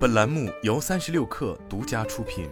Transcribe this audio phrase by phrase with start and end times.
[0.00, 2.48] 本栏目由三十六氪独家出品。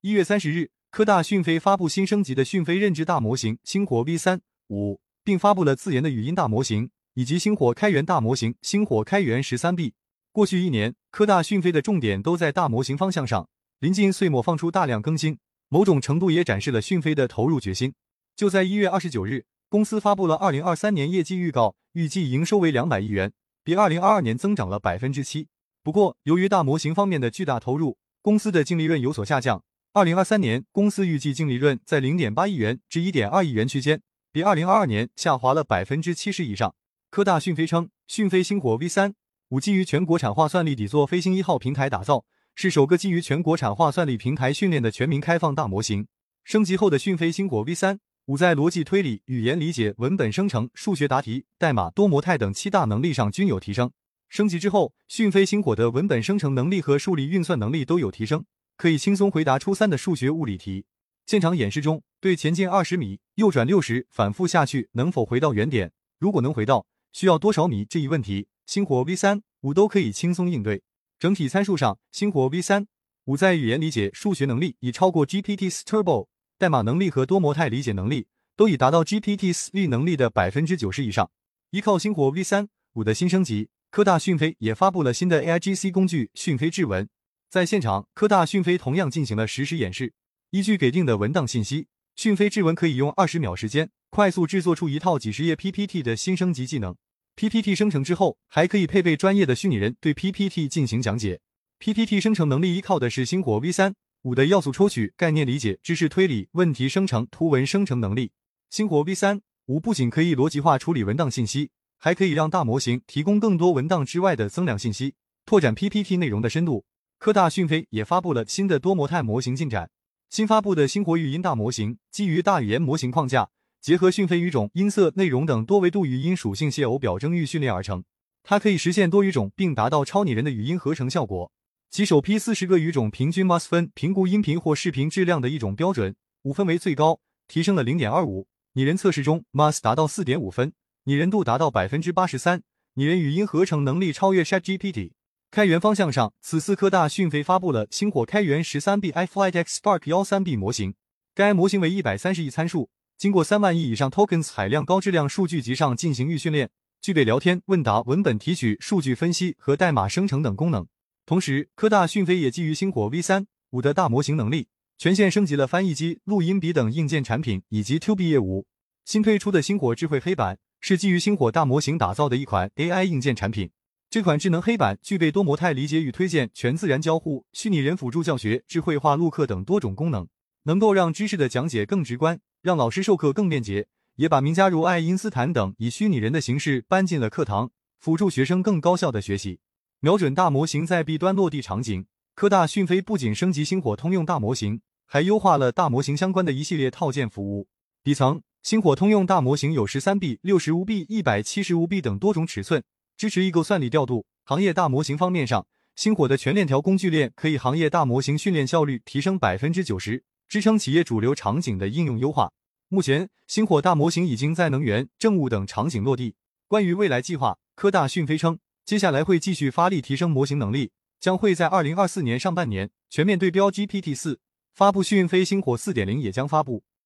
[0.00, 4.40] 一月三十日，科大讯飞发布新升级的讯飞认知大模型星火 V 三
[4.70, 9.94] 五，并发布了自研的语音大模型以及星火开源大模型星火开源十三 B。
[10.32, 13.48] 过去一年，科大讯飞的重点都在大模型方向上，
[13.78, 15.38] 临近岁末放出大量更新，
[15.68, 17.94] 某种程度也展示了讯飞的投入决心。
[18.34, 19.44] 就在一月二十九日。
[19.68, 23.32] 公司发布了二零二三年业绩预告，预计营收为两百亿元，
[23.64, 25.48] 比二零二二年增长了百分之七。
[25.82, 29.64] 不过，由于大模型方面的巨大投入，公司的净利润有所下降。
[29.92, 34.00] 二零二三年，公司预计净利润在零点八亿元至一点二亿元区间，
[34.30, 36.72] 比二零二二年下滑了百分之七十以上。
[37.10, 39.14] 科大讯飞称，讯飞星火 V 三
[39.48, 46.06] 五基于全国产化算力底座飞星一号平台打造，是首个基于全国产化算力平台训练的全民开放大模型。
[46.44, 47.98] 升级后的讯飞星火 V 三。
[48.26, 53.92] 五在逻辑推理、语言理解、文本生成、数学答题、代码、多模态等七大能力上均有提升。
[54.28, 58.44] 升级之后，讯飞星火的文本生成能力和数理运算能力都有提升，
[58.76, 60.86] 可以轻松回答初三的数学物理题。
[61.24, 70.82] 现场演示中，对前进二十米、右转六十、反复下去能否回到原点，如果能回到，需要多少米这一问题，星火 V 三五都可以轻松应对。
[71.20, 72.88] 整体参数上，星火 V 三
[73.26, 76.26] 五在语言理解、数学能力已超过 GPT Turbo。
[76.58, 81.30] 代码能力和多模态理解能力都已达到 GPT-4 能力的百分之九十以上。
[81.70, 87.06] 依靠星火 V 三五的新升级，科大讯飞也发布了新的 AIGC 工具讯飞智文。
[87.50, 90.14] 在现场，科大讯飞同样进行了实时演示。
[90.50, 96.96] 依据给定的文档信息，讯飞智文可以用二十秒时间快速制作出一套几十页 PPT 的新升级技能。
[97.34, 101.40] PPT 生成之后，还可以配备专业的虚拟人对 PPT 进行讲解。
[101.78, 103.94] PPT 生成能力依靠的是星火 V 三。
[104.26, 108.32] 五的要素抽取、概念理解、知识推理、问题生成、图文生成能力。
[108.68, 116.84] 星火 V 三五不仅可以逻辑化处理文档信息，还可以让大模型提供更多文档之外的增量信息，拓展 PPT 内容的深度。
[117.20, 119.88] 科大讯飞也发布了新的多模态模型进展。
[120.28, 123.50] 新发布的星火语音大模型基于大语言模型框架，
[123.80, 128.02] 结合讯飞语种、音色、内容等多维度语音属性谢偶表征域训练而成。
[128.42, 131.52] 它可以实现多语种，并达到超拟人的语音合成效果。
[131.96, 138.48] 其首批四十个语种平均 MUS 分评估音频或视频质量的一种标准，五分为最高，提升了零点二五。
[138.74, 140.74] 拟人测试中，MUS 达到四点五分，
[141.04, 142.62] 拟人度达到百分之八十三，
[142.96, 145.12] 拟人语音合成能力超越 ChatGPT。
[145.50, 150.96] 开源方向上，此次科大讯飞发布了星火开源十三 B iFlytex Spark 幺三 B 模型，
[151.34, 156.68] 该模型为一百三十亿参数，经过三万亿以上 tokens 海量高质量数据集上进行预训练，
[157.00, 160.86] 具备聊天、问答、文本提取、数据分析和代码生成等功能。
[161.26, 168.68] 同时，科大讯飞也基于星火 V 三五的大模型能力，全线升级了翻译机、录音笔等硬件产品以及 To B 业务。
[169.04, 173.70] 新推出的星火智慧黑板是基于星火大模型打造的一款 AI 硬件产品。
[174.08, 180.28] 这款智能黑板具备多模态理解与推荐、全自然交互、虚拟人辅助教学、智慧化录课等多种功能，
[180.62, 183.88] 能够让知识的讲解更直观，让老师授课更便捷。
[184.14, 189.58] 也把名家如爱因斯坦等以虚拟人的形式搬进了课堂，辅助学生更高效的学习。
[190.00, 197.66] 瞄准大模型在 B 端落地场景，科大讯飞不仅升级星火通用大模型，还优化了大模型相关的一系列套件服务。
[198.04, 202.84] 底层星火通用大模型有十三 B、六十五 B、一百七十五 B 等多种尺寸，
[203.16, 204.26] 支持异构算力调度。
[204.44, 212.52] 行业大模型方面上，星火的全链条工具链可以行业大模型训练效率提升百分之九十，支撑企业主流场景的应用优化。
[212.88, 216.34] 目前，星火大模型已经在能源、政务等场景落地。
[216.68, 218.58] 关于未来计划，科大讯飞称。
[218.86, 224.38] 接下来会继续发力提升模型能力，将会在二零二四年上半年全面对标 GPT 四，
[224.72, 226.84] 发布讯飞星火四点零也将发布。